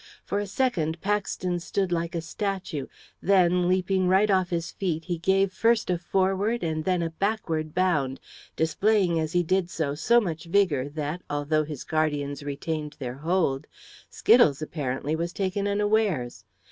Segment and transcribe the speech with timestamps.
[0.25, 2.87] For a second Paxton stood like a statue;
[3.21, 7.75] then, leaping right off his feet, he gave first a forward and then a backward
[7.75, 8.19] bound,
[8.55, 13.67] displaying as he did so so much vigour that, although his guardians retained their hold,
[14.09, 16.45] Skittles, apparently, was taken unawares.